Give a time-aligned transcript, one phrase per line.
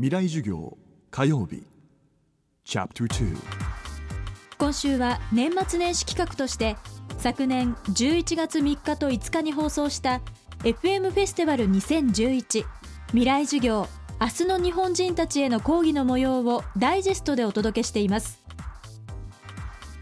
[0.00, 0.78] 未来授業
[1.10, 1.66] 火曜日。
[4.56, 6.76] 今週は年末年始企画として
[7.18, 10.20] 昨年11月3日と5日に放送した
[10.60, 12.64] FM フェスティバル2011
[13.08, 13.88] 未来授業
[14.20, 18.40] 明日の日本人たちへの講義の模様をダイジェストでお届けしています。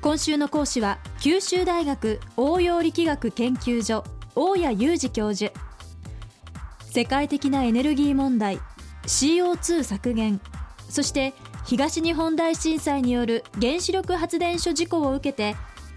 [0.02, 4.04] 今週の講師は九州大学応用力学研究所
[4.34, 5.54] 大谷裕二教授。
[6.84, 8.60] 世界的なエネルギー問題
[9.06, 10.40] CO2 削減
[10.88, 11.34] そして
[11.64, 15.56] 東日本大震災による原子力発電所事故を受けて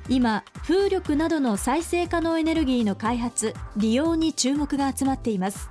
[0.10, 5.70] 今風力などの再生可能エネルギーの開発利用に注目が集まっています。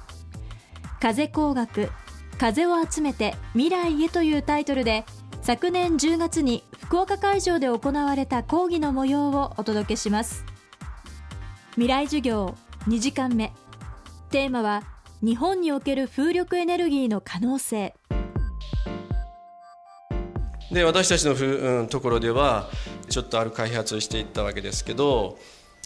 [1.00, 1.90] 風工学
[2.38, 5.04] 風を集めて未来へというタイトルで
[5.42, 10.44] 昨年10月に福岡会場で行われた講義の模様をお届けします。
[11.72, 12.54] 未来授業
[12.86, 13.52] 2時間目。
[14.30, 14.82] テーマは
[15.20, 17.94] 日本における風力エネルギーの可能性。
[20.70, 22.68] で私たちのふ、うん、ところでは
[23.08, 25.38] ちょっとある開発をしていったわけですけど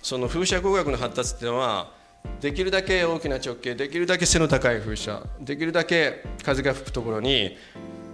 [0.03, 1.93] その風車工学の発達っていうのは
[2.41, 7.57] できるだけ大きな直径できるだけ背の高い風車できるだけ風が吹くところに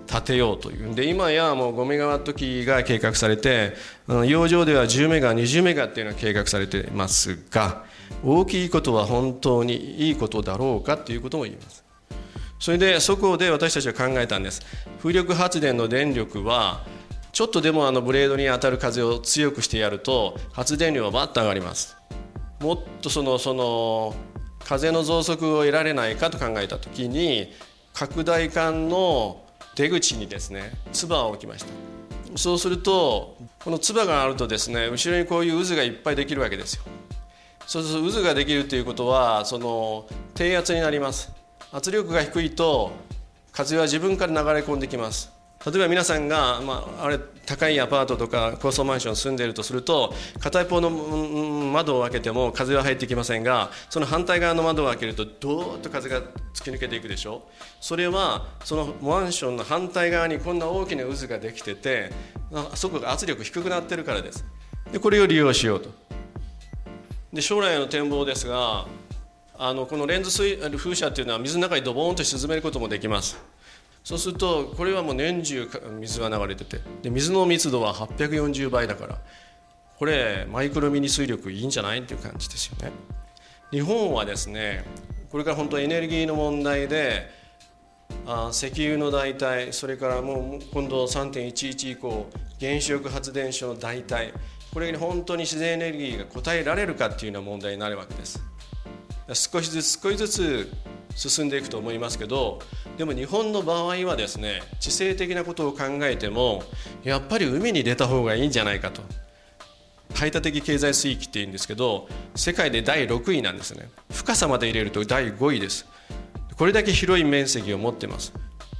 [0.06, 0.94] 建てようというん。
[0.94, 3.72] で今やもう5メガワット機が計画されて
[4.26, 7.86] 洋上では10メガ20メガっていうのが計画されてますが
[8.24, 11.84] 大きいことは本当にいいことだろうかということも言います。
[12.58, 14.62] それでそこで私たちは考えたんです。
[14.98, 16.84] 風力発電の電力は
[17.32, 21.96] ちょっとでもあのブレードに当たる風を強くしてやると発電量はバッと上がります。
[22.60, 24.14] もっとそのその
[24.64, 27.52] 風の増速を得られないかと考えた時に
[27.94, 29.44] 拡大管の
[29.76, 31.68] 出口にですね唾を置きました。
[32.36, 36.82] そうするとこの唾があるとですね後ろにこういう渦がいっぱいできるわけですよ。
[37.68, 41.30] そうすると渦ができるということはその低圧になります。
[41.70, 42.92] 圧力が低いと
[43.52, 45.30] 風は自分から流れ込んできます。
[45.66, 56.22] 例えば皆さんが、まあ、あれ高いアパートとか高層マンション住んでいるとすると片一方の窓を開けても風は入ってきませんがその反対側の窓を開けるとどーっと風が
[56.54, 57.42] 突き抜けていくでしょ？
[57.82, 62.12] それはそのマンションの反対側にこんな大きな渦ができてて
[62.74, 64.46] そこが圧力低くなってるからです。
[64.90, 66.07] でこれを利用しようと。
[67.32, 68.86] で将来の展望ですが
[69.58, 73.38] あのこのレンズ水風車っていうのは水の中にドボーンと沈めることもできます。
[74.04, 75.68] そうするとこれはもう年中
[76.00, 79.18] 水が流れててで水の密度は840倍だから
[79.98, 82.92] これマイクロミニ水力いいんじゃないっていう感じですよね。
[83.70, 84.84] 日本はですね
[85.30, 87.28] これから本当エネルギーの問題で
[88.24, 92.26] あ石油の代替それからもう今度3.11以降
[92.60, 94.32] 原子力発電所の代替
[94.78, 98.40] これに本当に自然エネルギーが応えられるかっていうような問題になるわけです。
[99.32, 100.72] 少しずつ少しずつ
[101.16, 102.60] 進んでいくと思いますけど
[102.96, 106.62] でも日本の場合はですね地政的なことを考えても
[107.02, 109.02] やっぱり海に出た方がいいんじゃないかと。
[110.14, 112.06] 排他的経済水域っていうんですけど
[112.36, 113.90] 世界で第6位なんですね。
[114.12, 115.86] 深さまで入れると第5位です。
[116.56, 118.32] これだけ広い面積を持ってます。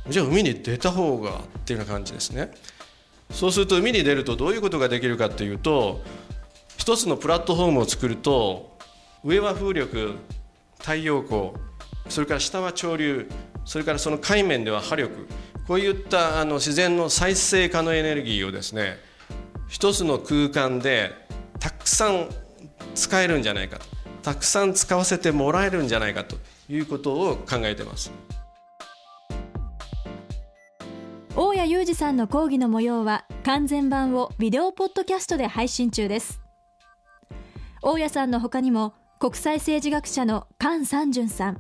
[0.09, 2.53] じゃあ海に出た方がっていうような感じですね。
[3.39, 6.01] そうすると海に出るとどういうことができるかというと
[6.77, 8.77] 一つのプラットフォームを作ると
[9.23, 10.17] 上は風力
[10.81, 11.53] 太陽光
[12.09, 13.31] それから下は潮流
[13.65, 15.29] それからその海面では波力
[15.69, 18.97] こういったあの自然の再生可能エネルギーをですね
[19.69, 21.13] 一つの空間で
[21.61, 22.29] たくさん
[22.97, 23.85] 使えるんじゃないかと
[24.25, 26.35] たくさん使わせてもらえるんじゃないかと
[26.69, 28.11] いうことを考えてます。
[31.59, 36.41] 谷裕二さんの講義の模様は完全版をビデオポッドキャストで配信中です。
[37.83, 41.59] 大谷さんの他にも国際政治学者の菅三淳さん。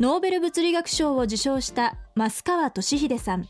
[0.00, 3.44] ノーベル物理学賞を受賞した増川俊秀さん。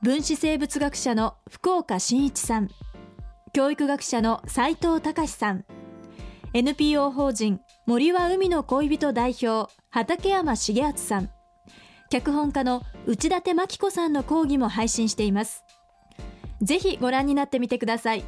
[0.00, 2.68] 分子生物学者の福岡伸一さん。
[3.52, 5.64] 教育学者の斉藤隆さん。
[6.52, 11.35] NPO 法人森は海の恋人代表畠山重敦さん。
[12.10, 15.64] 脚本家の内館真紀子さんの講義も配信しています。
[16.62, 18.24] ぜひご覧になってみてください。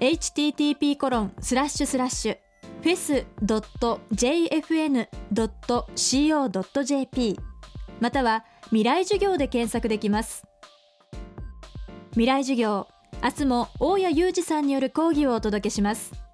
[0.00, 2.38] http コロンスラッシュスラッシュ
[2.82, 3.40] fes.jfn.co.jp
[8.00, 10.44] または未来授業で検索できます。
[12.12, 12.88] 未来授業
[13.22, 16.29] 明日も大谷裕二さんによる講義をお届けします。